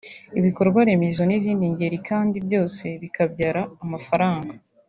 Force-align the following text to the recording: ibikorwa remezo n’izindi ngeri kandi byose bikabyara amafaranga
ibikorwa 0.39 0.79
remezo 0.87 1.21
n’izindi 1.25 1.65
ngeri 1.73 1.97
kandi 2.09 2.35
byose 2.47 2.85
bikabyara 3.01 3.61
amafaranga 3.83 4.53